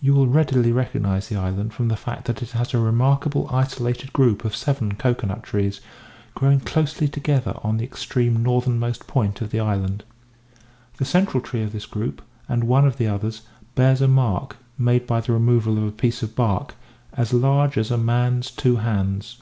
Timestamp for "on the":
7.64-7.82